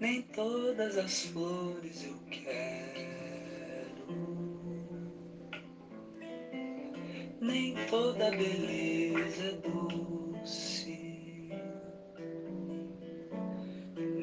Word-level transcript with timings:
Nem 0.00 0.22
todas 0.22 0.96
as 0.96 1.24
flores 1.26 2.04
eu 2.04 2.14
quero. 2.30 4.06
Nem 7.40 7.74
toda 7.90 8.30
beleza 8.30 9.44
é 9.44 9.52
doce. 9.68 11.50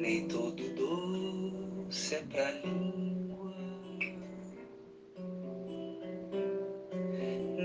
Nem 0.00 0.26
todo 0.28 0.62
doce 0.74 2.14
é 2.14 2.22
pra 2.22 2.50
língua. 2.52 3.54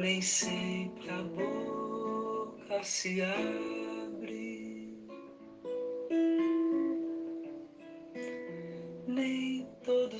Nem 0.02 0.22
sempre 0.22 1.10
a 1.10 1.24
boca 1.24 2.84
se 2.84 3.22
abre. 3.22 3.91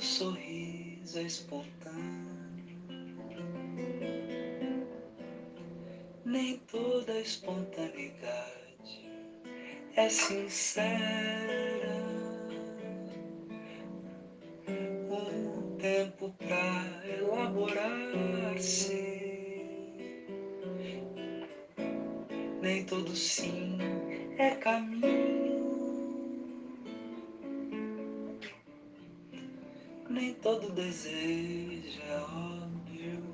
Sorriso 0.02 1.20
espontâneo. 1.20 2.42
nem 6.32 6.56
toda 6.70 7.20
espontaneidade 7.20 9.10
é 9.94 10.08
sincera. 10.08 11.92
Um 15.10 15.76
tempo 15.76 16.34
pra 16.38 16.84
elaborar-se. 17.18 18.22
Nem 22.62 22.84
todo 22.86 23.14
sim 23.14 23.76
é 24.38 24.52
caminho. 24.52 25.21
Nem 30.22 30.34
todo 30.34 30.70
desejo 30.70 32.00
é 32.08 32.16
óbvio. 32.16 33.24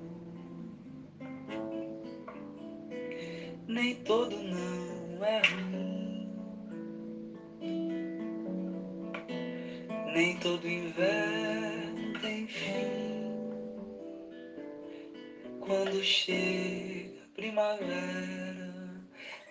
nem 3.68 3.94
todo 3.96 4.34
não 4.34 5.22
é 5.22 5.42
ruim, 5.48 6.30
nem 10.14 10.38
todo 10.38 10.66
inverno 10.66 12.18
tem 12.22 12.46
fim. 12.46 13.36
Quando 15.60 16.02
chega 16.02 17.22
a 17.22 17.36
primavera, 17.36 19.04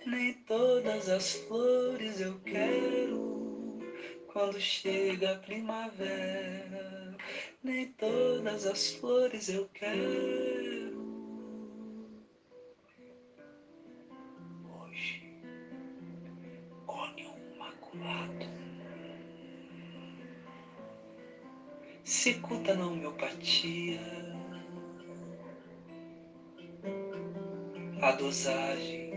nem 0.07 0.33
todas 0.47 1.07
as 1.07 1.33
flores 1.33 2.19
eu 2.19 2.39
quero. 2.39 3.26
Quando 4.37 4.61
chega 4.61 5.31
a 5.31 5.39
primavera, 5.39 7.17
nem 7.63 7.91
todas 7.93 8.67
as 8.67 8.91
flores 8.91 9.49
eu 9.49 9.67
quero. 9.73 10.95
cicuta 22.03 22.75
na 22.75 22.85
homeopatia. 22.85 23.99
A 28.03 28.11
dosagem, 28.11 29.11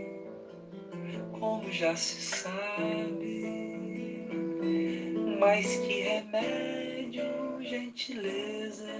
como 1.39 1.71
já 1.71 1.95
se 1.95 2.19
sabe, 2.21 3.60
mais 5.41 5.75
que 5.77 6.01
remédio, 6.01 7.23
gentileza, 7.61 8.93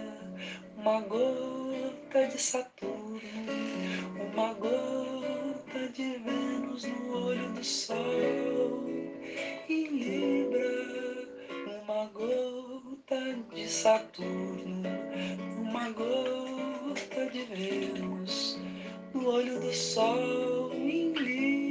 uma 0.76 1.00
gota 1.02 2.28
de 2.30 2.42
Saturno, 2.42 3.22
uma 4.34 4.52
gota 4.56 5.88
de 5.94 6.18
Vênus 6.18 6.84
no 6.86 7.28
olho 7.28 7.54
do 7.54 7.64
Sol, 7.64 8.90
em 9.70 9.86
Libra, 9.86 11.30
uma 11.84 12.06
gota 12.08 13.36
de 13.54 13.70
Saturno, 13.70 14.90
uma 15.60 15.92
gota 15.92 17.30
de 17.32 17.44
Vênus, 17.54 18.60
no 19.14 19.28
olho 19.28 19.60
do 19.60 19.72
Sol 19.72 20.74
em 20.74 21.14
Libra. 21.14 21.71